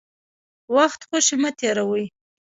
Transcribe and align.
وخت 0.75 1.01
خوشي 1.09 1.35
مه 1.41 1.51
تېروئ. 1.59 2.05